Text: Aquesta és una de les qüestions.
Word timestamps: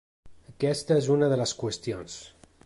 Aquesta 0.51 0.97
és 1.01 1.11
una 1.17 1.29
de 1.35 1.39
les 1.43 1.55
qüestions. 1.61 2.17